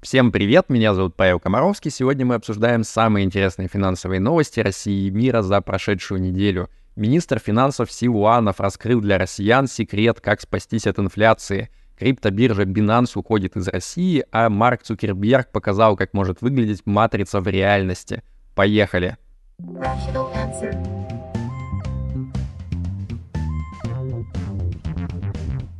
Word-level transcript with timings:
Всем 0.00 0.30
привет, 0.30 0.68
меня 0.68 0.94
зовут 0.94 1.16
Павел 1.16 1.40
Комаровский. 1.40 1.90
Сегодня 1.90 2.24
мы 2.24 2.36
обсуждаем 2.36 2.84
самые 2.84 3.24
интересные 3.24 3.66
финансовые 3.66 4.20
новости 4.20 4.60
России 4.60 5.08
и 5.08 5.10
мира 5.10 5.42
за 5.42 5.60
прошедшую 5.60 6.20
неделю. 6.20 6.70
Министр 6.94 7.40
финансов 7.40 7.90
Силуанов 7.90 8.60
раскрыл 8.60 9.00
для 9.00 9.18
россиян 9.18 9.66
секрет, 9.66 10.20
как 10.20 10.40
спастись 10.40 10.86
от 10.86 11.00
инфляции. 11.00 11.68
Криптобиржа 11.98 12.62
Binance 12.62 13.10
уходит 13.16 13.56
из 13.56 13.66
России, 13.66 14.24
а 14.30 14.48
Марк 14.48 14.84
Цукерберг 14.84 15.50
показал, 15.50 15.96
как 15.96 16.14
может 16.14 16.42
выглядеть 16.42 16.86
матрица 16.86 17.40
в 17.40 17.48
реальности. 17.48 18.22
Поехали! 18.54 19.16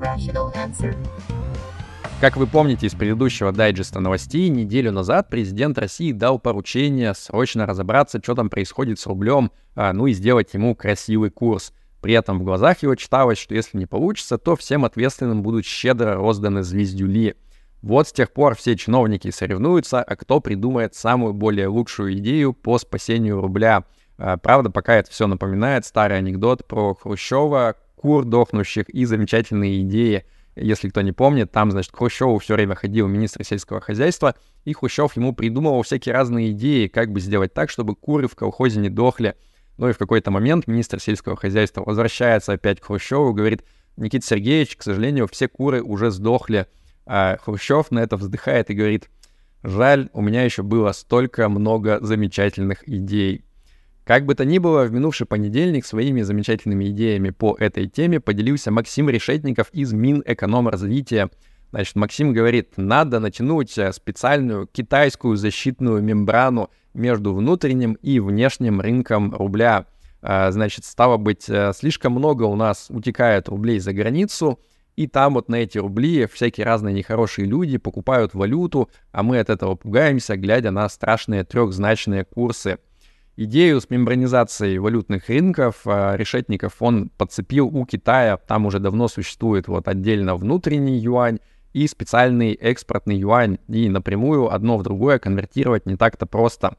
Rational 0.01 0.53
answer. 0.55 0.97
Как 2.21 2.37
вы 2.37 2.49
помните 2.49 2.89
из 2.89 2.97
предыдущего 2.97 3.53
дайджеста 3.53 4.01
новостей, 4.01 4.49
неделю 4.49 4.91
назад 4.91 5.29
президент 5.29 5.79
России 5.79 6.11
дал 6.11 6.41
поручение 6.41 7.15
срочно 7.15 7.65
разобраться, 7.65 8.19
что 8.21 8.35
там 8.35 8.51
происходит 8.51 8.99
с 8.99 9.07
рублем, 9.07 9.53
а, 9.77 9.93
ну 9.93 10.09
и 10.09 10.13
сделать 10.13 10.53
ему 10.53 10.75
красивый 10.75 11.31
курс. 11.31 11.73
При 12.01 12.15
этом 12.15 12.41
в 12.41 12.43
глазах 12.43 12.83
его 12.83 12.97
читалось, 12.97 13.39
что 13.39 13.55
если 13.55 13.79
не 13.79 13.87
получится, 13.87 14.37
то 14.37 14.57
всем 14.57 14.85
ответственным 14.85 15.45
будут 15.45 15.65
щедро 15.65 16.15
розданы 16.15 16.65
звездюли. 16.65 17.37
Вот 17.83 18.09
с 18.09 18.13
тех 18.13 18.33
пор 18.33 18.57
все 18.57 18.75
чиновники 18.75 19.31
соревнуются, 19.31 20.03
а 20.03 20.17
кто 20.17 20.41
придумает 20.41 20.97
самую 20.97 21.35
более 21.35 21.69
лучшую 21.69 22.15
идею 22.15 22.53
по 22.53 22.79
спасению 22.79 23.41
рубля. 23.41 23.85
А, 24.17 24.39
правда, 24.39 24.71
пока 24.71 24.97
это 24.97 25.09
все 25.13 25.29
напоминает 25.29 25.85
старый 25.85 26.19
анекдот 26.19 26.67
про 26.67 26.97
Хрущева, 26.97 27.77
кур 27.95 28.25
дохнущих 28.25 28.89
и 28.89 29.05
замечательные 29.05 29.83
идеи. 29.83 30.25
Если 30.61 30.89
кто 30.89 31.01
не 31.03 31.13
помнит, 31.13 31.51
там, 31.53 31.71
значит, 31.71 31.93
Хрущеву 31.95 32.39
все 32.39 32.55
время 32.55 32.75
ходил 32.75 33.07
министр 33.07 33.45
сельского 33.45 33.81
хозяйства, 33.81 34.35
и 34.65 34.73
Хрущев 34.73 35.17
ему 35.17 35.35
придумывал 35.35 35.83
всякие 35.83 36.15
разные 36.15 36.53
идеи, 36.53 36.87
как 36.87 37.13
бы 37.13 37.21
сделать 37.21 37.55
так, 37.55 37.71
чтобы 37.71 37.95
куры 37.95 38.29
в 38.29 38.35
колхозе 38.35 38.81
не 38.81 38.91
дохли. 38.91 39.37
Ну 39.77 39.89
и 39.89 39.93
в 39.93 39.99
какой-то 39.99 40.31
момент 40.31 40.67
министр 40.67 41.01
сельского 41.01 41.37
хозяйства 41.37 41.83
возвращается 41.85 42.53
опять 42.53 42.81
к 42.81 42.87
Хрущеву, 42.87 43.33
говорит, 43.33 43.65
Никита 43.97 44.27
Сергеевич, 44.27 44.77
к 44.77 44.83
сожалению, 44.83 45.27
все 45.29 45.49
куры 45.49 45.83
уже 45.83 46.11
сдохли. 46.11 46.67
А 47.07 47.39
Хрущев 47.39 47.91
на 47.91 48.01
это 48.01 48.17
вздыхает 48.17 48.71
и 48.71 48.75
говорит, 48.75 49.09
жаль, 49.63 50.11
у 50.13 50.21
меня 50.21 50.43
еще 50.43 50.63
было 50.63 50.93
столько 50.93 51.49
много 51.49 51.99
замечательных 52.01 52.89
идей. 52.89 53.45
Как 54.09 54.25
бы 54.25 54.35
то 54.35 54.47
ни 54.47 54.57
было, 54.57 54.85
в 54.85 54.91
минувший 54.91 55.27
понедельник 55.27 55.85
своими 55.85 56.23
замечательными 56.23 56.87
идеями 56.87 57.29
по 57.29 57.55
этой 57.61 57.89
теме 57.89 58.21
поделился 58.21 58.71
Максим 58.71 59.11
Решетников 59.11 59.69
из 59.75 59.93
Минэкономразвития. 59.93 61.29
Значит, 61.73 61.95
Максим 61.95 62.33
говорит, 62.33 62.73
надо 62.79 63.21
натянуть 63.21 63.77
э, 63.77 63.93
специальную 63.93 64.67
китайскую 64.67 65.37
защитную 65.37 66.03
мембрану 66.03 66.71
между 66.95 67.35
внутренним 67.35 67.99
и 68.01 68.19
внешним 68.19 68.81
рынком 68.81 69.35
рубля. 69.35 69.85
А, 70.23 70.51
значит, 70.53 70.87
стало 70.87 71.19
быть, 71.19 71.45
э, 71.51 71.73
слишком 71.77 72.15
много 72.15 72.45
у 72.45 72.57
нас 72.57 72.87
утекает 72.89 73.51
рублей 73.51 73.79
за 73.79 73.93
границу, 73.93 74.59
и 74.97 75.07
там 75.07 75.35
вот 75.35 75.51
на 75.51 75.57
эти 75.57 75.77
рубли 75.77 76.27
всякие 76.33 76.65
разные 76.65 76.95
нехорошие 76.95 77.47
люди 77.47 77.77
покупают 77.77 78.33
валюту, 78.33 78.89
а 79.13 79.23
мы 79.23 79.39
от 79.39 79.51
этого 79.51 79.75
пугаемся, 79.75 80.39
глядя 80.39 80.71
на 80.71 80.89
страшные 80.89 81.45
трехзначные 81.45 82.25
курсы– 82.25 82.79
Идею 83.41 83.81
с 83.81 83.89
мембранизацией 83.89 84.79
валютных 84.79 85.29
рынков 85.29 85.83
а, 85.85 86.17
Решетников 86.17 86.73
он 86.81 87.09
подцепил 87.11 87.69
у 87.69 87.87
Китая. 87.87 88.37
Там 88.37 88.67
уже 88.67 88.81
давно 88.81 89.07
существует 89.07 89.69
вот 89.69 89.87
отдельно 89.87 90.35
внутренний 90.35 90.99
юань 90.99 91.39
и 91.73 91.87
специальный 91.87 92.55
экспортный 92.55 93.17
юань. 93.17 93.59
И 93.69 93.89
напрямую 93.89 94.53
одно 94.53 94.77
в 94.77 94.83
другое 94.83 95.21
конвертировать 95.21 95.87
не 95.87 95.95
так-то 95.95 96.27
просто. 96.27 96.77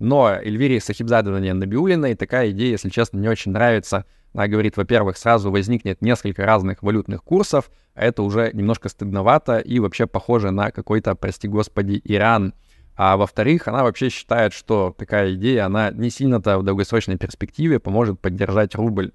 Но 0.00 0.34
Эльвире 0.34 0.82
Сахибзадовне 0.82 1.54
Набиулиной 1.54 2.14
такая 2.14 2.50
идея, 2.50 2.72
если 2.72 2.90
честно, 2.90 3.16
не 3.16 3.28
очень 3.28 3.52
нравится. 3.52 4.04
Она 4.34 4.48
говорит, 4.48 4.76
во-первых, 4.76 5.16
сразу 5.16 5.50
возникнет 5.50 6.02
несколько 6.02 6.44
разных 6.44 6.82
валютных 6.82 7.24
курсов, 7.24 7.70
а 7.94 8.04
это 8.04 8.22
уже 8.22 8.50
немножко 8.52 8.90
стыдновато 8.90 9.60
и 9.60 9.78
вообще 9.78 10.06
похоже 10.06 10.50
на 10.50 10.72
какой-то, 10.72 11.14
прости 11.14 11.48
господи, 11.48 12.02
Иран. 12.04 12.52
А 12.96 13.16
во-вторых, 13.16 13.68
она 13.68 13.82
вообще 13.82 14.10
считает, 14.10 14.52
что 14.52 14.94
такая 14.96 15.34
идея, 15.34 15.66
она 15.66 15.90
не 15.90 16.10
сильно-то 16.10 16.58
в 16.58 16.62
долгосрочной 16.62 17.16
перспективе 17.16 17.80
поможет 17.80 18.20
поддержать 18.20 18.74
рубль. 18.74 19.12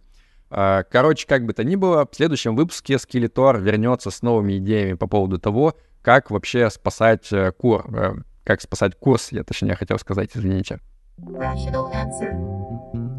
А, 0.50 0.84
короче, 0.84 1.28
как 1.28 1.46
бы 1.46 1.54
то 1.54 1.64
ни 1.64 1.76
было, 1.76 2.08
в 2.10 2.16
следующем 2.16 2.56
выпуске 2.56 2.98
Скелетор 2.98 3.60
вернется 3.60 4.10
с 4.10 4.22
новыми 4.22 4.58
идеями 4.58 4.94
по 4.94 5.08
поводу 5.08 5.38
того, 5.38 5.76
как 6.02 6.32
вообще 6.32 6.70
спасать 6.70 7.32
э, 7.32 7.52
кур, 7.52 7.86
э, 7.94 8.16
как 8.44 8.62
спасать 8.62 8.96
курс, 8.98 9.32
я 9.32 9.44
точнее 9.44 9.76
хотел 9.76 10.00
сказать, 10.00 10.32
извините. 10.34 10.80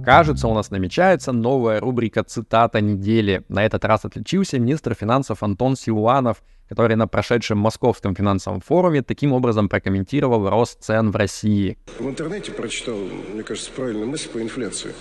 Кажется, 0.05 0.49
у 0.49 0.55
нас 0.55 0.71
намечается 0.71 1.33
новая 1.33 1.81
рубрика 1.81 2.25
«Цитата 2.25 2.81
недели». 2.81 3.45
На 3.49 3.65
этот 3.65 3.85
раз 3.85 4.05
отличился 4.05 4.59
министр 4.59 4.95
финансов 4.95 5.43
Антон 5.43 5.77
Силуанов— 5.77 6.43
который 6.69 6.97
на 6.97 7.07
прошедшем 7.07 7.59
Московском 7.59 8.15
финансовом 8.15 8.61
форуме 8.61 9.03
таким 9.03 9.33
образом 9.33 9.69
прокомментировал 9.69 10.49
рост 10.49 10.83
цен 10.83 11.11
в 11.11 11.17
России. 11.17 11.79
В 11.99 12.09
интернете 12.09 12.53
прочитал, 12.53 12.97
мне 12.97 13.43
кажется, 13.43 13.71
правильную 13.73 14.07
мысль 14.09 14.29
по 14.29 14.41
инфляции. 14.41 14.95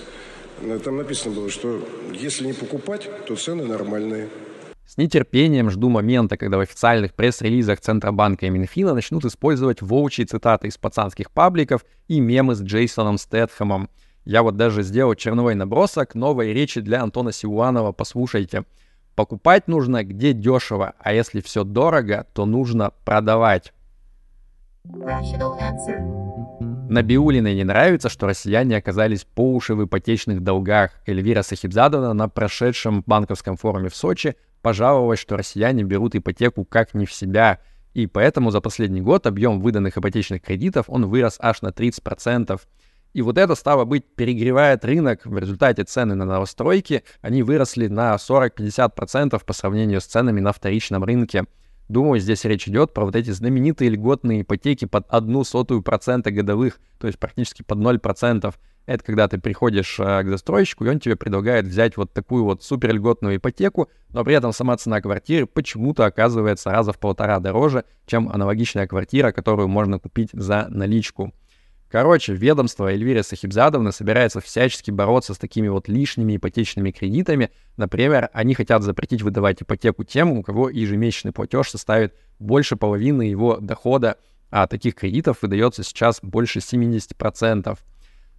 Там 0.83 0.97
написано 0.97 1.35
было, 1.35 1.49
что 1.49 1.79
если 2.13 2.47
не 2.47 2.53
покупать, 2.53 3.09
то 3.27 3.35
цены 3.35 3.65
нормальные. 3.65 4.29
С 4.87 4.97
нетерпением 4.97 5.69
жду 5.69 5.89
момента, 5.89 6.37
когда 6.37 6.57
в 6.57 6.61
официальных 6.61 7.13
пресс-релизах 7.13 7.81
Центробанка 7.81 8.45
и 8.45 8.49
Минфина 8.49 8.93
начнут 8.93 9.25
использовать 9.25 9.81
волчьи 9.81 10.25
цитаты 10.25 10.69
из 10.69 10.77
пацанских 10.77 11.29
пабликов 11.31 11.85
и 12.07 12.21
мемы 12.21 12.55
с 12.55 12.61
Джейсоном 12.61 13.17
Стэтхэмом. 13.17 13.89
Я 14.23 14.43
вот 14.43 14.55
даже 14.55 14.83
сделал 14.83 15.13
черновой 15.15 15.55
набросок 15.55 16.15
новой 16.15 16.53
речи 16.53 16.79
для 16.79 17.03
Антона 17.03 17.33
Силуанова, 17.33 17.91
послушайте. 17.91 18.63
Покупать 19.17 19.67
нужно 19.67 20.03
где 20.03 20.31
дешево, 20.31 20.93
а 20.99 21.11
если 21.11 21.41
все 21.41 21.63
дорого, 21.63 22.27
то 22.33 22.45
нужно 22.45 22.91
продавать. 23.03 23.73
Набиулиной 26.87 27.55
не 27.55 27.63
нравится, 27.63 28.09
что 28.09 28.27
россияне 28.27 28.77
оказались 28.77 29.23
по 29.23 29.55
уши 29.55 29.73
в 29.73 29.83
ипотечных 29.83 30.43
долгах. 30.43 30.91
Эльвира 31.07 31.41
Сахибзадовна 31.41 32.13
на 32.13 32.29
прошедшем 32.29 33.03
банковском 33.07 33.57
форуме 33.57 33.89
в 33.89 33.95
Сочи 33.95 34.35
пожаловалась, 34.61 35.19
что 35.19 35.35
россияне 35.35 35.81
берут 35.81 36.13
ипотеку 36.13 36.63
как 36.63 36.93
не 36.93 37.07
в 37.07 37.11
себя. 37.11 37.57
И 37.95 38.05
поэтому 38.05 38.51
за 38.51 38.61
последний 38.61 39.01
год 39.01 39.25
объем 39.25 39.61
выданных 39.61 39.97
ипотечных 39.97 40.43
кредитов 40.43 40.85
он 40.89 41.07
вырос 41.07 41.37
аж 41.39 41.63
на 41.63 41.69
30%. 41.69 42.61
И 43.17 43.21
вот 43.23 43.39
это, 43.39 43.55
стало 43.55 43.83
быть, 43.83 44.05
перегревает 44.05 44.85
рынок. 44.85 45.25
В 45.25 45.35
результате 45.39 45.83
цены 45.83 46.13
на 46.13 46.23
новостройки, 46.23 47.03
они 47.21 47.41
выросли 47.41 47.87
на 47.87 48.13
40-50% 48.13 49.43
по 49.43 49.53
сравнению 49.53 50.01
с 50.01 50.05
ценами 50.05 50.39
на 50.39 50.53
вторичном 50.53 51.03
рынке. 51.03 51.45
Думаю, 51.89 52.19
здесь 52.19 52.45
речь 52.45 52.67
идет 52.67 52.93
про 52.93 53.05
вот 53.05 53.15
эти 53.15 53.31
знаменитые 53.31 53.89
льготные 53.89 54.43
ипотеки 54.43 54.85
под 54.85 55.07
одну 55.09 55.43
сотую 55.43 55.81
процента 55.81 56.29
годовых, 56.29 56.79
то 56.99 57.07
есть 57.07 57.17
практически 57.17 57.63
под 57.63 57.79
0%. 57.79 58.53
Это 58.85 59.03
когда 59.03 59.27
ты 59.27 59.39
приходишь 59.39 59.99
э, 59.99 60.21
к 60.21 60.29
застройщику, 60.29 60.85
и 60.85 60.89
он 60.89 60.99
тебе 60.99 61.15
предлагает 61.15 61.65
взять 61.65 61.97
вот 61.97 62.13
такую 62.13 62.43
вот 62.43 62.61
супер 62.61 62.93
льготную 62.93 63.37
ипотеку, 63.37 63.89
но 64.09 64.23
при 64.23 64.35
этом 64.35 64.53
сама 64.53 64.77
цена 64.77 65.01
квартиры 65.01 65.47
почему-то 65.47 66.05
оказывается 66.05 66.69
раза 66.69 66.93
в 66.93 66.99
полтора 66.99 67.39
дороже, 67.39 67.83
чем 68.05 68.29
аналогичная 68.29 68.85
квартира, 68.85 69.31
которую 69.31 69.69
можно 69.69 69.97
купить 69.97 70.29
за 70.33 70.67
наличку. 70.69 71.33
Короче, 71.89 72.33
ведомство 72.33 72.91
Эльвиры 72.91 73.23
Сахибзадовны 73.23 73.93
собирается 73.93 74.41
всячески 74.41 74.91
бороться 74.91 75.33
с 75.33 75.37
такими 75.37 75.69
вот 75.69 75.87
лишними 75.87 76.35
ипотечными 76.35 76.91
кредитами. 76.91 77.49
Например, 77.77 78.29
они 78.33 78.55
хотят 78.55 78.83
запретить 78.83 79.21
выдавать 79.21 79.61
ипотеку 79.61 80.03
тем, 80.03 80.31
у 80.31 80.43
кого 80.43 80.69
ежемесячный 80.69 81.31
платеж 81.31 81.69
составит 81.69 82.13
больше 82.39 82.75
половины 82.75 83.21
его 83.21 83.57
дохода, 83.57 84.17
а 84.49 84.67
таких 84.67 84.95
кредитов 84.95 85.41
выдается 85.41 85.83
сейчас 85.83 86.19
больше 86.21 86.59
70%. 86.59 87.77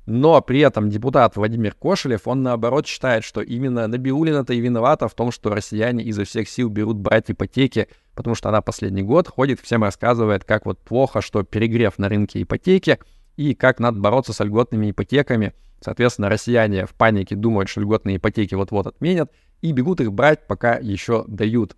Но 0.05 0.41
при 0.41 0.61
этом 0.61 0.89
депутат 0.89 1.37
Владимир 1.37 1.75
Кошелев, 1.75 2.29
он 2.29 2.43
наоборот 2.43 2.87
считает, 2.87 3.25
что 3.25 3.43
именно 3.43 3.87
Набиулина-то 3.87 4.55
и 4.55 4.61
виновата 4.61 5.07
в 5.09 5.15
том, 5.15 5.31
что 5.31 5.55
россияне 5.55 6.03
изо 6.05 6.25
всех 6.25 6.49
сил 6.49 6.71
берут 6.71 6.97
брать 6.97 7.31
ипотеки, 7.31 7.89
потому 8.15 8.35
что 8.35 8.49
она 8.49 8.63
последний 8.63 9.03
год 9.03 9.29
ходит, 9.29 9.61
всем 9.61 9.85
рассказывает, 9.85 10.45
как 10.45 10.65
вот 10.65 10.79
плохо, 10.79 11.21
что 11.21 11.43
перегрев 11.43 11.99
на 11.99 12.09
рынке 12.11 12.43
ипотеки— 12.43 12.99
и 13.39 13.55
как 13.55 13.79
надо 13.79 14.01
бороться 14.01 14.33
с 14.33 14.45
льготными 14.45 14.91
ипотеками. 14.91 15.55
Соответственно, 15.81 16.29
россияне 16.29 16.87
в 16.87 16.95
панике 16.95 17.37
думают, 17.37 17.69
что 17.69 17.81
льготные 17.81 18.17
ипотеки 18.17 18.57
вот-вот 18.57 18.89
отменят, 18.89 19.31
и 19.63 19.71
бегут 19.71 20.01
их 20.01 20.13
брать, 20.13 20.49
пока 20.49 20.77
еще 20.77 21.25
дают. 21.29 21.77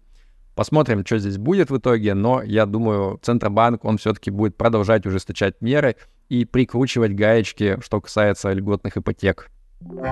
Посмотрим, 0.55 1.05
что 1.05 1.19
здесь 1.19 1.37
будет 1.37 1.71
в 1.71 1.77
итоге, 1.77 2.15
но 2.15 2.43
я 2.43 2.65
думаю, 2.65 3.19
Центробанк, 3.23 3.85
он 3.85 3.99
все-таки 3.99 4.31
будет 4.31 4.57
продолжать 4.57 5.05
ужесточать 5.05 5.61
меры 5.61 5.97
и 6.31 6.47
прикручивать 6.47 7.15
гаечки, 7.15 7.79
что 7.83 8.01
касается 8.01 8.51
льготных 8.53 8.97
ипотек. 8.97 9.51
В 9.81 10.03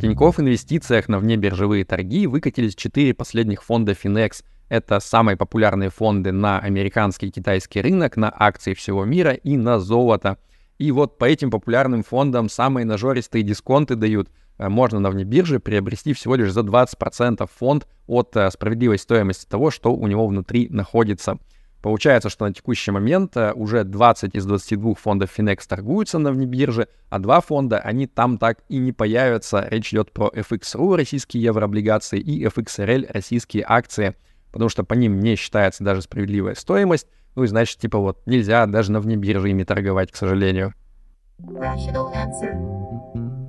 Тинькофф 0.00 0.38
инвестициях 0.38 1.08
на 1.08 1.18
внебиржевые 1.18 1.84
торги 1.84 2.28
выкатились 2.28 2.76
четыре 2.76 3.12
последних 3.12 3.64
фонда 3.64 3.92
Finex. 3.92 4.44
Это 4.68 5.00
самые 5.00 5.36
популярные 5.36 5.90
фонды 5.90 6.32
на 6.32 6.58
американский 6.58 7.28
и 7.28 7.30
китайский 7.30 7.80
рынок, 7.80 8.16
на 8.16 8.32
акции 8.34 8.74
всего 8.74 9.04
мира 9.04 9.32
и 9.32 9.56
на 9.56 9.78
золото. 9.78 10.38
И 10.78 10.92
вот 10.92 11.18
по 11.18 11.24
этим 11.24 11.50
популярным 11.50 12.02
фондам 12.02 12.48
самые 12.48 12.84
нажористые 12.84 13.42
дисконты 13.42 13.96
дают. 13.96 14.28
Э, 14.58 14.68
можно 14.68 15.00
на 15.00 15.10
внебирже 15.10 15.58
приобрести 15.58 16.12
всего 16.12 16.34
лишь 16.34 16.52
за 16.52 16.60
20% 16.60 17.48
фонд 17.52 17.86
от 18.06 18.36
э, 18.36 18.50
справедливой 18.50 18.98
стоимости 18.98 19.46
того, 19.46 19.70
что 19.70 19.92
у 19.94 20.06
него 20.06 20.26
внутри 20.26 20.68
находится. 20.68 21.38
Получается, 21.80 22.28
что 22.28 22.44
на 22.44 22.52
текущий 22.52 22.90
момент 22.90 23.36
э, 23.36 23.52
уже 23.54 23.84
20 23.84 24.34
из 24.34 24.44
22 24.44 24.94
фондов 24.94 25.36
Finex 25.36 25.60
торгуются 25.68 26.18
на 26.18 26.32
внебирже, 26.32 26.88
а 27.08 27.18
два 27.18 27.40
фонда, 27.40 27.78
они 27.78 28.06
там 28.06 28.36
так 28.36 28.58
и 28.68 28.78
не 28.78 28.92
появятся. 28.92 29.66
Речь 29.70 29.92
идет 29.92 30.12
про 30.12 30.28
FXRU, 30.28 30.96
российские 30.96 31.44
еврооблигации, 31.44 32.18
и 32.18 32.44
FXRL, 32.44 33.10
российские 33.12 33.64
акции, 33.66 34.16
потому 34.52 34.68
что 34.68 34.84
по 34.84 34.94
ним 34.94 35.20
не 35.20 35.36
считается 35.36 35.84
даже 35.84 36.02
справедливая 36.02 36.54
стоимость. 36.54 37.06
Ну 37.34 37.44
и 37.44 37.46
значит, 37.46 37.78
типа 37.78 37.98
вот 37.98 38.26
нельзя 38.26 38.66
даже 38.66 38.92
на 38.92 39.00
внебирже 39.00 39.50
ими 39.50 39.64
торговать, 39.64 40.10
к 40.10 40.16
сожалению. 40.16 40.74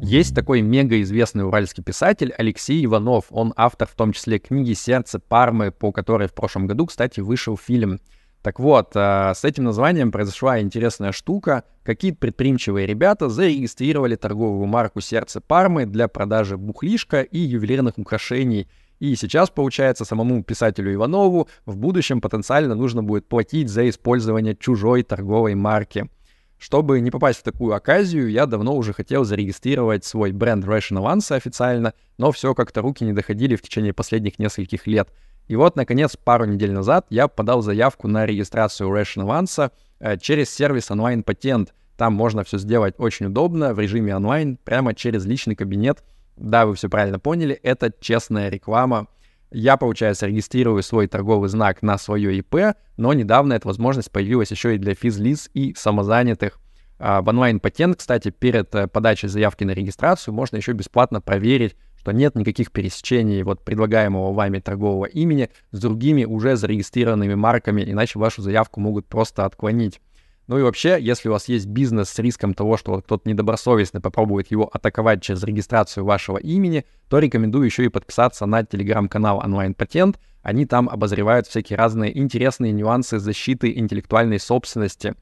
Есть 0.01 0.33
такой 0.33 0.61
мегаизвестный 0.61 1.45
уральский 1.45 1.83
писатель 1.83 2.33
Алексей 2.37 2.83
Иванов. 2.85 3.25
Он 3.29 3.53
автор 3.55 3.87
в 3.87 3.95
том 3.95 4.13
числе 4.13 4.39
книги 4.39 4.73
«Сердце 4.73 5.19
Пармы», 5.19 5.71
по 5.71 5.91
которой 5.91 6.27
в 6.27 6.33
прошлом 6.33 6.67
году, 6.67 6.85
кстати, 6.85 7.19
вышел 7.19 7.57
фильм. 7.57 7.99
Так 8.41 8.59
вот, 8.59 8.95
э, 8.95 9.33
с 9.35 9.43
этим 9.43 9.65
названием 9.65 10.11
произошла 10.11 10.61
интересная 10.61 11.11
штука. 11.11 11.65
Какие-то 11.83 12.19
предприимчивые 12.19 12.87
ребята 12.87 13.27
зарегистрировали 13.27 14.15
торговую 14.15 14.65
марку 14.65 15.01
«Сердце 15.01 15.41
Пармы» 15.41 15.85
для 15.85 16.07
продажи 16.07 16.57
бухлишка 16.57 17.21
и 17.21 17.37
ювелирных 17.37 17.97
украшений. 17.97 18.69
И 18.99 19.15
сейчас, 19.15 19.49
получается, 19.49 20.03
самому 20.03 20.43
писателю 20.43 20.93
Иванову 20.93 21.47
в 21.65 21.77
будущем 21.77 22.19
потенциально 22.19 22.75
нужно 22.75 23.01
будет 23.01 23.27
платить 23.27 23.69
за 23.69 23.89
использование 23.89 24.55
чужой 24.55 25.03
торговой 25.03 25.55
марки. 25.55 26.09
Чтобы 26.57 26.99
не 26.99 27.09
попасть 27.09 27.39
в 27.39 27.43
такую 27.43 27.73
оказию, 27.73 28.29
я 28.29 28.45
давно 28.45 28.75
уже 28.75 28.91
хотел 28.91 29.23
зарегистрировать 29.23 30.03
свой 30.03 30.33
бренд 30.33 30.65
Ration 30.65 31.01
Avance 31.01 31.33
официально, 31.33 31.93
но 32.17 32.33
все 32.33 32.53
как-то 32.53 32.81
руки 32.81 33.05
не 33.05 33.13
доходили 33.13 33.55
в 33.55 33.61
течение 33.61 33.93
последних 33.93 34.39
нескольких 34.39 34.85
лет. 34.85 35.09
И 35.47 35.55
вот, 35.55 35.77
наконец, 35.77 36.17
пару 36.17 36.43
недель 36.43 36.73
назад 36.73 37.07
я 37.09 37.29
подал 37.29 37.61
заявку 37.61 38.09
на 38.09 38.25
регистрацию 38.25 38.89
Ration 38.89 39.25
Avance 39.25 39.71
э, 39.99 40.17
через 40.17 40.53
сервис 40.53 40.91
онлайн 40.91 41.23
патент. 41.23 41.73
Там 41.95 42.13
можно 42.13 42.43
все 42.43 42.57
сделать 42.57 42.95
очень 42.97 43.27
удобно 43.27 43.73
в 43.73 43.79
режиме 43.79 44.15
онлайн, 44.15 44.57
прямо 44.57 44.93
через 44.93 45.25
личный 45.25 45.55
кабинет. 45.55 46.03
Да, 46.39 46.65
вы 46.65 46.75
все 46.75 46.87
правильно 46.89 47.19
поняли, 47.19 47.59
это 47.63 47.91
честная 47.99 48.49
реклама. 48.49 49.07
Я, 49.51 49.75
получается, 49.75 50.25
регистрирую 50.25 50.81
свой 50.83 51.07
торговый 51.07 51.49
знак 51.49 51.81
на 51.81 51.97
свое 51.97 52.37
ИП, 52.37 52.75
но 52.95 53.13
недавно 53.13 53.53
эта 53.53 53.67
возможность 53.67 54.09
появилась 54.09 54.51
еще 54.51 54.75
и 54.75 54.77
для 54.77 54.93
физлиц 54.93 55.49
и 55.53 55.73
самозанятых. 55.77 56.59
А, 56.97 57.21
в 57.21 57.27
онлайн-патент, 57.27 57.97
кстати, 57.97 58.29
перед 58.29 58.73
э, 58.73 58.87
подачей 58.87 59.27
заявки 59.27 59.65
на 59.65 59.71
регистрацию 59.71 60.33
можно 60.33 60.57
еще 60.57 60.71
бесплатно 60.71 61.19
проверить, 61.19 61.75
что 61.97 62.11
нет 62.11 62.35
никаких 62.35 62.71
пересечений 62.71 63.41
вот 63.43 63.65
предлагаемого 63.65 64.31
вами 64.31 64.59
торгового 64.59 65.05
имени 65.05 65.49
с 65.71 65.79
другими 65.79 66.23
уже 66.23 66.55
зарегистрированными 66.55 67.35
марками, 67.35 67.83
иначе 67.85 68.17
вашу 68.17 68.41
заявку 68.41 68.79
могут 68.79 69.07
просто 69.07 69.45
отклонить. 69.45 69.99
Ну 70.49 70.57
и 70.57 70.63
вообще, 70.63 70.97
если 70.99 71.29
у 71.29 71.31
вас 71.31 71.47
есть 71.47 71.67
бизнес 71.67 72.09
с 72.09 72.19
риском 72.19 72.53
того, 72.53 72.75
что 72.75 72.99
кто-то 72.99 73.29
недобросовестно 73.29 74.01
попробует 74.01 74.51
его 74.51 74.69
атаковать 74.73 75.21
через 75.21 75.41
регистрацию 75.43 76.03
вашего 76.03 76.37
имени, 76.37 76.83
то 77.07 77.19
рекомендую 77.19 77.63
еще 77.63 77.85
и 77.85 77.89
подписаться 77.89 78.45
на 78.45 78.65
телеграм-канал 78.65 79.37
Онлайн 79.37 79.73
Патент. 79.73 80.19
Они 80.41 80.65
там 80.65 80.89
обозревают 80.89 81.47
всякие 81.47 81.77
разные 81.77 82.17
интересные 82.17 82.73
нюансы 82.73 83.19
защиты 83.19 83.71
интеллектуальной 83.77 84.41
собственности. 84.41 85.15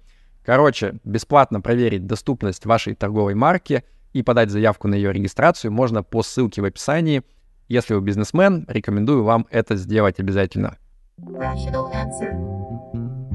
Короче, 0.44 0.96
бесплатно 1.04 1.62
проверить 1.62 2.08
доступность 2.08 2.66
вашей 2.66 2.96
торговой 2.96 3.36
марки— 3.36 3.84
и 4.18 4.24
подать 4.24 4.50
заявку 4.50 4.88
на 4.88 4.96
ее 4.96 5.14
регистрацию 5.14 5.72
можно 5.72 6.04
по 6.04 6.24
ссылке 6.24 6.62
в 6.62 6.66
описании. 6.66 7.22
Если 7.68 7.94
вы 7.94 8.02
бизнесмен, 8.02 8.66
рекомендую 8.68 9.24
вам 9.24 9.46
это 9.52 9.76
сделать 9.76 10.20
обязательно. 10.20 10.78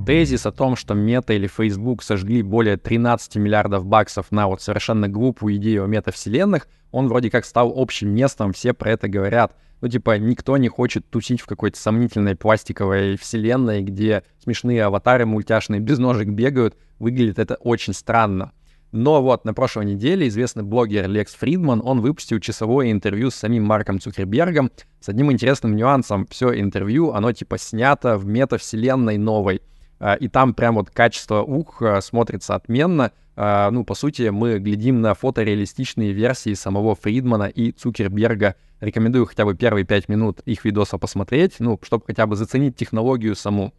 Тезис 0.04 0.46
о 0.46 0.52
том, 0.52 0.74
что 0.74 0.94
Мета 0.94 1.32
или 1.32 1.46
Facebook 1.46 2.02
сожгли 2.02 2.42
более 2.42 2.76
13 2.76 3.36
миллиардов 3.36 3.86
баксов 3.86 4.32
на 4.32 4.48
вот 4.48 4.60
совершенно 4.60 5.08
глупую 5.08 5.56
идею 5.56 5.84
о 5.84 5.86
метавселенных, 5.86 6.66
он 6.90 7.08
вроде 7.08 7.30
как 7.30 7.44
стал 7.44 7.72
общим 7.76 8.08
местом, 8.10 8.52
все 8.52 8.72
про 8.72 8.90
это 8.90 9.08
говорят. 9.08 9.54
Ну, 9.80 9.88
типа, 9.88 10.18
никто 10.18 10.56
не 10.56 10.68
хочет 10.68 11.08
тусить 11.08 11.40
в 11.40 11.46
какой-то 11.46 11.78
сомнительной 11.78 12.34
пластиковой 12.34 13.16
вселенной, 13.16 13.82
где 13.82 14.24
смешные 14.42 14.84
аватары 14.84 15.24
мультяшные 15.24 15.80
без 15.80 15.98
ножек 15.98 16.28
бегают. 16.28 16.76
Выглядит 16.98 17.38
это 17.38 17.54
очень 17.54 17.92
странно. 17.92 18.52
Но 18.92 19.22
вот 19.22 19.44
на 19.44 19.54
прошлой 19.54 19.86
неделе 19.86 20.28
известный 20.28 20.64
блогер 20.64 21.08
Лекс 21.08 21.34
Фридман, 21.34 21.80
он 21.82 22.00
выпустил 22.00 22.40
часовое 22.40 22.92
интервью 22.92 23.30
с 23.30 23.36
самим 23.36 23.64
Марком 23.64 24.00
Цукербергом 24.00 24.70
с 25.00 25.08
одним 25.08 25.32
интересным 25.32 25.74
нюансом. 25.74 26.26
Все 26.30 26.60
интервью, 26.60 27.12
оно 27.12 27.32
типа 27.32 27.56
снято 27.56 28.18
в 28.18 28.26
метавселенной 28.26 29.16
новой. 29.16 29.62
А, 30.04 30.14
и 30.14 30.26
там 30.26 30.52
прям 30.52 30.74
вот 30.74 30.90
качество 30.90 31.42
ух 31.42 31.80
а, 31.80 32.00
смотрится 32.00 32.56
отменно. 32.56 33.12
А, 33.36 33.70
ну, 33.70 33.84
по 33.84 33.94
сути, 33.94 34.30
мы 34.30 34.58
глядим 34.58 35.00
на 35.00 35.14
фотореалистичные 35.14 36.12
версии 36.12 36.54
самого 36.54 36.96
Фридмана 36.96 37.44
и 37.44 37.70
Цукерберга. 37.70 38.56
Рекомендую 38.80 39.26
хотя 39.26 39.44
бы 39.44 39.54
первые 39.54 39.84
пять 39.84 40.08
минут 40.08 40.40
их 40.44 40.64
видоса 40.64 40.98
посмотреть, 40.98 41.60
ну, 41.60 41.78
чтобы 41.82 42.02
хотя 42.04 42.26
бы 42.26 42.34
заценить 42.34 42.76
технологию 42.76 43.36
саму. 43.36 43.72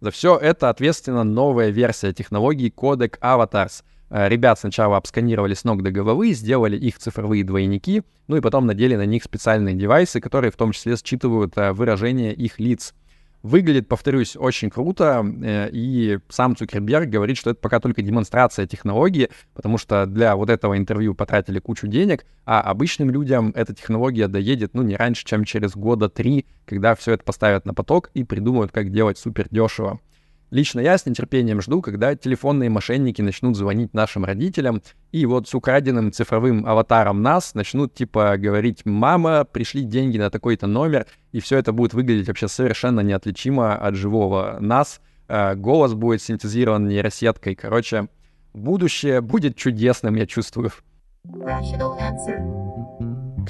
За 0.00 0.10
все 0.10 0.36
это 0.36 0.68
ответственна 0.68 1.24
новая 1.24 1.70
версия 1.70 2.12
технологии 2.12 2.70
Codec 2.70 3.18
Avatars— 3.20 3.82
Э, 4.10 4.28
ребят 4.28 4.58
сначала 4.58 4.96
обсканировали 4.96 5.54
с 5.54 5.64
ног 5.64 5.82
до 5.82 5.92
головы, 5.92 6.32
сделали 6.32 6.76
их 6.76 6.98
цифровые 6.98 7.44
двойники, 7.44 8.02
ну 8.26 8.36
и 8.36 8.40
потом 8.40 8.66
надели 8.66 8.96
на 8.96 9.06
них 9.06 9.22
специальные 9.22 9.76
девайсы, 9.76 10.20
которые 10.20 10.50
в 10.50 10.56
том 10.56 10.72
числе 10.72 10.96
считывают 10.96 11.56
э, 11.56 11.72
выражение 11.72 12.34
их 12.34 12.58
лиц. 12.58 12.92
Выглядит, 13.42 13.88
повторюсь, 13.88 14.36
очень 14.36 14.68
круто, 14.68 15.24
э, 15.42 15.70
и 15.72 16.18
сам 16.28 16.56
Цукерберг 16.56 17.08
говорит, 17.08 17.38
что 17.38 17.50
это 17.50 17.60
пока 17.60 17.80
только 17.80 18.02
демонстрация 18.02 18.66
технологии, 18.66 19.30
потому 19.54 19.78
что 19.78 20.04
для 20.04 20.36
вот 20.36 20.50
этого 20.50 20.76
интервью 20.76 21.14
потратили 21.14 21.58
кучу 21.58 21.86
денег, 21.86 22.26
а 22.44 22.60
обычным 22.60 23.10
людям 23.10 23.52
эта 23.56 23.74
технология 23.74 24.28
доедет, 24.28 24.74
ну, 24.74 24.82
не 24.82 24.94
раньше, 24.94 25.24
чем 25.24 25.44
через 25.44 25.74
года 25.74 26.10
три, 26.10 26.44
когда 26.66 26.94
все 26.94 27.12
это 27.12 27.24
поставят 27.24 27.64
на 27.64 27.72
поток 27.72 28.10
и 28.12 28.24
придумают, 28.24 28.72
как 28.72 28.92
делать 28.92 29.16
супер 29.16 29.46
дешево. 29.50 30.00
Лично 30.50 30.80
я 30.80 30.98
с 30.98 31.06
нетерпением 31.06 31.62
жду, 31.62 31.80
когда 31.80 32.16
телефонные 32.16 32.70
мошенники 32.70 33.22
начнут 33.22 33.56
звонить 33.56 33.94
нашим 33.94 34.24
родителям, 34.24 34.82
и 35.12 35.24
вот 35.24 35.48
с 35.48 35.54
украденным 35.54 36.12
цифровым 36.12 36.66
аватаром 36.66 37.22
нас 37.22 37.54
начнут 37.54 37.94
типа 37.94 38.36
говорить 38.36 38.84
«мама, 38.84 39.44
пришли 39.44 39.82
деньги 39.82 40.18
на 40.18 40.28
такой-то 40.28 40.66
номер», 40.66 41.06
и 41.30 41.40
все 41.40 41.56
это 41.58 41.72
будет 41.72 41.94
выглядеть 41.94 42.26
вообще 42.26 42.48
совершенно 42.48 43.00
неотличимо 43.00 43.76
от 43.76 43.94
живого 43.94 44.58
нас. 44.60 45.00
Э, 45.28 45.54
голос 45.54 45.94
будет 45.94 46.20
синтезирован 46.20 46.88
нейросеткой. 46.88 47.54
Короче, 47.54 48.08
будущее 48.52 49.20
будет 49.20 49.56
чудесным, 49.56 50.16
я 50.16 50.26
чувствую. 50.26 50.72
Rational 51.24 51.96
answer 51.98 52.69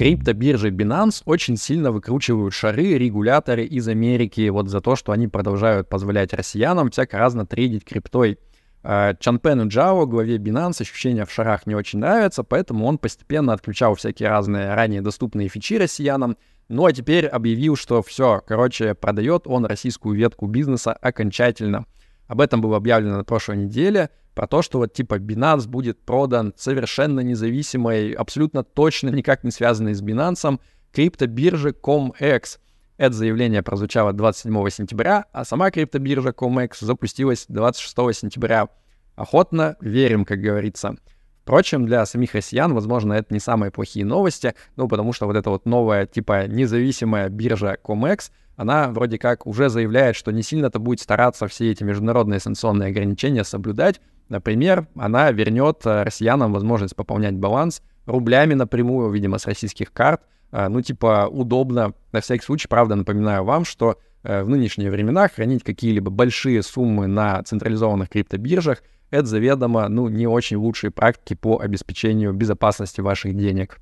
криптобиржи 0.00 0.70
Binance 0.70 1.20
очень 1.26 1.58
сильно 1.58 1.92
выкручивают 1.92 2.54
шары, 2.54 2.96
регуляторы 2.96 3.66
из 3.66 3.86
Америки 3.86 4.48
вот 4.48 4.70
за 4.70 4.80
то, 4.80 4.96
что 4.96 5.12
они 5.12 5.28
продолжают 5.28 5.90
позволять 5.90 6.32
россиянам 6.32 6.90
всяко 6.90 7.18
разно 7.18 7.44
трейдить 7.44 7.84
криптой. 7.84 8.38
А, 8.82 9.12
Чанпену 9.20 9.68
Джао, 9.68 10.06
главе 10.06 10.38
Binance, 10.38 10.80
ощущения 10.80 11.26
в 11.26 11.30
шарах 11.30 11.66
не 11.66 11.74
очень 11.74 11.98
нравятся, 11.98 12.44
поэтому 12.44 12.86
он 12.86 12.96
постепенно 12.96 13.52
отключал 13.52 13.94
всякие 13.94 14.30
разные 14.30 14.72
ранее 14.72 15.02
доступные 15.02 15.48
фичи 15.48 15.76
россиянам, 15.76 16.38
ну 16.70 16.86
а 16.86 16.92
теперь 16.92 17.26
объявил, 17.26 17.76
что 17.76 18.02
все, 18.02 18.40
короче, 18.46 18.94
продает 18.94 19.42
он 19.44 19.66
российскую 19.66 20.16
ветку 20.16 20.46
бизнеса 20.46 20.94
окончательно. 20.94 21.84
Об 22.26 22.40
этом 22.40 22.62
было 22.62 22.78
объявлено 22.78 23.18
на 23.18 23.24
прошлой 23.24 23.58
неделе 23.58 24.08
про 24.34 24.46
то, 24.46 24.62
что 24.62 24.78
вот 24.78 24.92
типа 24.92 25.18
Binance 25.18 25.68
будет 25.68 26.00
продан 26.00 26.52
совершенно 26.56 27.20
независимой, 27.20 28.12
абсолютно 28.12 28.62
точно 28.64 29.08
никак 29.10 29.44
не 29.44 29.50
связанной 29.50 29.94
с 29.94 30.02
Binance, 30.02 30.60
криптобирже 30.92 31.70
ComEx. 31.70 32.58
Это 32.96 33.14
заявление 33.14 33.62
прозвучало 33.62 34.12
27 34.12 34.68
сентября, 34.70 35.24
а 35.32 35.44
сама 35.44 35.70
криптобиржа 35.70 36.30
ComEx 36.30 36.76
запустилась 36.80 37.46
26 37.48 38.18
сентября. 38.18 38.68
Охотно 39.16 39.76
верим, 39.80 40.24
как 40.24 40.40
говорится. 40.40 40.96
Впрочем, 41.42 41.86
для 41.86 42.06
самих 42.06 42.34
россиян, 42.34 42.72
возможно, 42.74 43.14
это 43.14 43.32
не 43.34 43.40
самые 43.40 43.70
плохие 43.70 44.04
новости, 44.04 44.54
ну, 44.76 44.86
потому 44.86 45.12
что 45.12 45.26
вот 45.26 45.36
эта 45.36 45.50
вот 45.50 45.66
новая, 45.66 46.06
типа, 46.06 46.46
независимая 46.46 47.28
биржа 47.28 47.76
ComEx, 47.82 48.30
она 48.60 48.90
вроде 48.90 49.18
как 49.18 49.46
уже 49.46 49.68
заявляет, 49.68 50.16
что 50.16 50.32
не 50.32 50.42
сильно-то 50.42 50.78
будет 50.78 51.00
стараться 51.00 51.46
все 51.48 51.70
эти 51.70 51.82
международные 51.82 52.40
санкционные 52.40 52.90
ограничения 52.90 53.44
соблюдать, 53.44 54.00
Например, 54.30 54.86
она 54.96 55.30
вернет 55.32 55.84
э, 55.84 56.04
россиянам 56.04 56.52
возможность 56.52 56.94
пополнять 56.96 57.34
баланс 57.34 57.82
рублями 58.06 58.54
напрямую, 58.54 59.10
видимо, 59.10 59.38
с 59.38 59.46
российских 59.46 59.92
карт. 59.92 60.22
Э, 60.52 60.68
ну, 60.68 60.80
типа, 60.80 61.28
удобно. 61.28 61.94
На 62.12 62.20
всякий 62.20 62.44
случай, 62.44 62.68
правда, 62.68 62.94
напоминаю 62.94 63.44
вам, 63.44 63.64
что 63.64 63.98
э, 64.22 64.44
в 64.44 64.48
нынешние 64.48 64.92
времена 64.92 65.26
хранить 65.28 65.64
какие-либо 65.64 66.12
большие 66.12 66.62
суммы 66.62 67.08
на 67.08 67.42
централизованных 67.42 68.08
криптобиржах— 68.08 68.84
это 69.10 69.26
заведомо, 69.26 69.88
ну, 69.88 70.08
не 70.08 70.28
очень 70.28 70.58
лучшие 70.58 70.92
практики 70.92 71.34
по 71.34 71.58
обеспечению 71.58 72.32
безопасности 72.32 73.00
ваших 73.00 73.36
денег. 73.36 73.80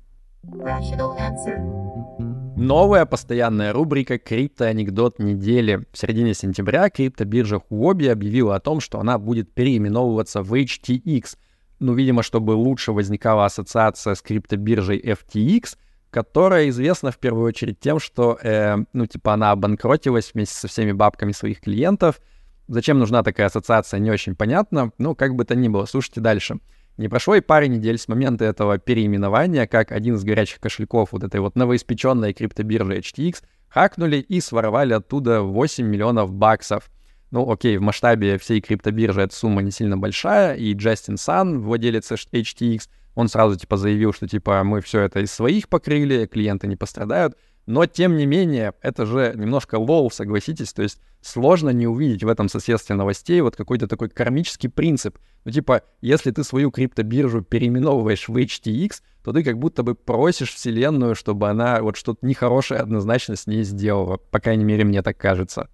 Новая 2.61 3.05
постоянная 3.05 3.71
рубрика 3.71 4.19
«Криптоанекдот 4.19 5.17
недели». 5.19 5.85
В 5.93 5.97
середине 5.97 6.33
сентября 6.33 6.89
криптобиржа 6.89 7.61
Huobi 7.69 8.11
объявила 8.11 8.53
о 8.53 8.59
том, 8.59 8.81
что 8.81 8.99
она 8.99 9.17
будет 9.17 9.53
переименовываться 9.53 10.43
в 10.43 10.53
HTX. 10.53 11.37
Ну, 11.79 11.93
видимо, 11.93 12.21
чтобы 12.21 12.51
лучше 12.51 12.91
возникала 12.91 13.45
ассоциация 13.45 14.13
с 14.13 14.21
криптобиржей 14.21 14.99
FTX, 14.99 15.77
которая 16.11 16.67
известна 16.67 17.11
в 17.11 17.17
первую 17.17 17.47
очередь 17.47 17.79
тем, 17.79 17.97
что, 17.97 18.37
э, 18.43 18.75
ну, 18.91 19.05
типа, 19.05 19.35
она 19.35 19.51
обанкротилась 19.51 20.33
вместе 20.33 20.55
со 20.55 20.67
всеми 20.67 20.91
бабками 20.91 21.31
своих 21.31 21.61
клиентов. 21.61 22.19
Зачем 22.67 22.99
нужна 22.99 23.23
такая 23.23 23.47
ассоциация, 23.47 24.01
не 24.01 24.11
очень 24.11 24.35
понятно. 24.35 24.91
Ну, 24.97 25.15
как 25.15 25.33
бы 25.33 25.45
то 25.45 25.55
ни 25.55 25.69
было, 25.69 25.85
слушайте 25.85 26.19
дальше. 26.19 26.59
Не 26.97 27.07
прошло 27.07 27.35
и 27.35 27.41
пары 27.41 27.67
недель 27.67 27.97
с 27.97 28.07
момента 28.07 28.45
этого 28.45 28.77
переименования, 28.77 29.67
как 29.67 29.91
один 29.91 30.15
из 30.15 30.23
горячих 30.23 30.59
кошельков 30.59 31.11
вот 31.11 31.23
этой 31.23 31.39
вот 31.39 31.55
новоиспеченной 31.55 32.33
криптобиржи 32.33 32.97
HTX 32.99 33.43
хакнули 33.69 34.17
и 34.17 34.41
своровали 34.41 34.93
оттуда 34.93 35.41
8 35.41 35.85
миллионов 35.85 36.33
баксов. 36.33 36.89
Ну, 37.31 37.49
окей, 37.49 37.77
в 37.77 37.81
масштабе 37.81 38.37
всей 38.37 38.59
криптобиржи 38.59 39.21
эта 39.21 39.35
сумма 39.35 39.61
не 39.61 39.71
сильно 39.71 39.97
большая, 39.97 40.55
и 40.55 40.73
Джастин 40.73 41.17
Сан, 41.17 41.61
владелец 41.61 42.11
HTX, 42.11 42.89
он 43.15 43.27
сразу 43.27 43.57
типа 43.57 43.77
заявил, 43.77 44.13
что 44.13 44.27
типа 44.27 44.63
мы 44.63 44.81
все 44.81 45.01
это 45.01 45.19
из 45.19 45.31
своих 45.31 45.69
покрыли, 45.69 46.25
клиенты 46.25 46.67
не 46.67 46.75
пострадают. 46.75 47.37
Но, 47.69 47.85
тем 47.85 48.17
не 48.17 48.25
менее, 48.25 48.73
это 48.81 49.05
же 49.05 49.31
немножко 49.35 49.75
лол, 49.75 50.09
согласитесь, 50.09 50.73
то 50.73 50.81
есть 50.81 50.99
сложно 51.21 51.69
не 51.69 51.85
увидеть 51.85 52.23
в 52.23 52.27
этом 52.27 52.49
соседстве 52.49 52.95
новостей 52.95 53.39
вот 53.41 53.55
какой-то 53.55 53.87
такой 53.87 54.09
кармический 54.09 54.71
принцип. 54.71 55.19
Ну, 55.45 55.51
типа, 55.51 55.83
если 56.01 56.31
ты 56.31 56.43
свою 56.43 56.71
криптобиржу 56.71 57.43
переименовываешь 57.43 58.27
в 58.27 58.35
HTX, 58.35 59.03
то 59.23 59.33
ты 59.33 59.43
как 59.43 59.59
будто 59.59 59.83
бы 59.83 59.93
просишь 59.93 60.51
вселенную, 60.51 61.13
чтобы 61.13 61.47
она 61.47 61.83
вот 61.83 61.95
что-то 61.95 62.25
нехорошее 62.25 62.79
однозначно 62.79 63.35
с 63.35 63.45
ней 63.45 63.61
сделала. 63.61 64.17
По 64.17 64.39
крайней 64.39 64.63
мере, 64.63 64.83
мне 64.83 65.03
так 65.03 65.19
кажется. 65.19 65.69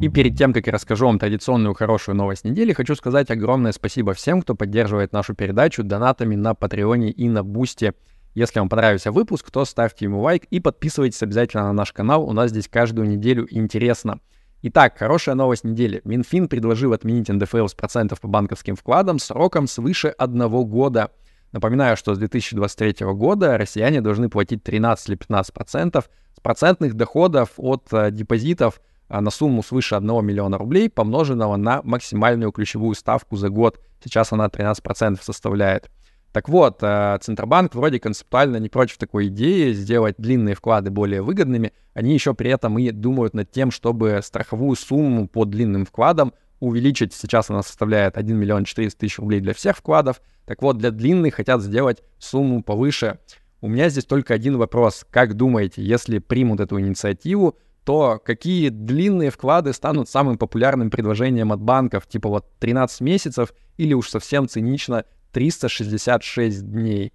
И 0.00 0.08
перед 0.08 0.38
тем, 0.38 0.54
как 0.54 0.66
я 0.66 0.72
расскажу 0.72 1.04
вам 1.08 1.18
традиционную 1.18 1.74
хорошую 1.74 2.14
новость 2.14 2.44
недели, 2.44 2.72
хочу 2.72 2.94
сказать 2.94 3.30
огромное 3.30 3.72
спасибо 3.72 4.14
всем, 4.14 4.40
кто 4.40 4.54
поддерживает 4.54 5.12
нашу 5.12 5.34
передачу 5.34 5.84
донатами 5.84 6.36
на 6.36 6.54
Патреоне 6.54 7.10
и 7.10 7.28
на 7.28 7.44
Бусте. 7.44 7.92
Если 8.36 8.58
вам 8.58 8.68
понравился 8.68 9.12
выпуск, 9.12 9.50
то 9.50 9.64
ставьте 9.64 10.04
ему 10.04 10.20
лайк 10.20 10.44
и 10.50 10.60
подписывайтесь 10.60 11.22
обязательно 11.22 11.62
на 11.62 11.72
наш 11.72 11.94
канал. 11.94 12.22
У 12.28 12.34
нас 12.34 12.50
здесь 12.50 12.68
каждую 12.68 13.08
неделю 13.08 13.46
интересно. 13.48 14.20
Итак, 14.60 14.98
хорошая 14.98 15.34
новость 15.34 15.64
недели. 15.64 16.02
Минфин 16.04 16.46
предложил 16.46 16.92
отменить 16.92 17.30
НДФЛ 17.30 17.66
с 17.66 17.72
процентов 17.72 18.20
по 18.20 18.28
банковским 18.28 18.76
вкладам 18.76 19.18
сроком 19.20 19.66
свыше 19.66 20.08
одного 20.08 20.66
года. 20.66 21.12
Напоминаю, 21.52 21.96
что 21.96 22.14
с 22.14 22.18
2023 22.18 23.06
года 23.14 23.56
россияне 23.56 24.02
должны 24.02 24.28
платить 24.28 24.62
13 24.62 25.08
или 25.08 25.16
15 25.16 25.54
процентов 25.54 26.10
с 26.36 26.40
процентных 26.40 26.92
доходов 26.92 27.52
от 27.56 27.88
э, 27.92 28.10
депозитов 28.10 28.82
э, 29.08 29.18
на 29.18 29.30
сумму 29.30 29.62
свыше 29.62 29.94
1 29.94 30.22
миллиона 30.22 30.58
рублей, 30.58 30.90
помноженного 30.90 31.56
на 31.56 31.80
максимальную 31.84 32.52
ключевую 32.52 32.96
ставку 32.96 33.36
за 33.36 33.48
год. 33.48 33.80
Сейчас 34.04 34.30
она 34.34 34.48
13% 34.48 35.22
составляет. 35.22 35.90
Так 36.32 36.48
вот, 36.48 36.82
э, 36.82 37.18
Центробанк 37.20 37.74
вроде 37.74 37.98
концептуально 37.98 38.58
не 38.58 38.68
против 38.68 38.98
такой 38.98 39.28
идеи 39.28 39.72
сделать 39.72 40.16
длинные 40.18 40.54
вклады 40.54 40.90
более 40.90 41.22
выгодными. 41.22 41.72
Они 41.94 42.12
еще 42.12 42.34
при 42.34 42.50
этом 42.50 42.78
и 42.78 42.90
думают 42.90 43.34
над 43.34 43.50
тем, 43.50 43.70
чтобы 43.70 44.20
страховую 44.22 44.76
сумму 44.76 45.28
по 45.28 45.44
длинным 45.44 45.86
вкладам 45.86 46.34
увеличить. 46.60 47.14
Сейчас 47.14 47.50
она 47.50 47.62
составляет 47.62 48.18
1 48.18 48.36
миллион 48.36 48.64
400 48.64 49.00
тысяч 49.00 49.18
рублей 49.18 49.40
для 49.40 49.54
всех 49.54 49.76
вкладов. 49.76 50.20
Так 50.44 50.62
вот, 50.62 50.78
для 50.78 50.90
длинных 50.90 51.34
хотят 51.34 51.62
сделать 51.62 52.02
сумму 52.18 52.62
повыше. 52.62 53.18
У 53.60 53.68
меня 53.68 53.88
здесь 53.88 54.04
только 54.04 54.34
один 54.34 54.58
вопрос. 54.58 55.06
Как 55.10 55.34
думаете, 55.34 55.82
если 55.82 56.18
примут 56.18 56.60
эту 56.60 56.78
инициативу, 56.78 57.56
то 57.84 58.20
какие 58.22 58.68
длинные 58.68 59.30
вклады 59.30 59.72
станут 59.72 60.08
самым 60.08 60.38
популярным 60.38 60.90
предложением 60.90 61.52
от 61.52 61.60
банков, 61.60 62.06
типа 62.06 62.28
вот 62.28 62.46
13 62.58 63.00
месяцев 63.00 63.54
или 63.76 63.94
уж 63.94 64.10
совсем 64.10 64.48
цинично 64.48 65.04
366 65.36 66.62
дней. 66.62 67.12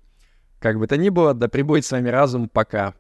Как 0.60 0.78
бы 0.78 0.86
то 0.86 0.96
ни 0.96 1.10
было, 1.10 1.34
да 1.34 1.48
прибудет 1.48 1.86
с 1.86 1.92
вами 1.92 2.10
разум, 2.10 2.50
пока. 2.50 2.94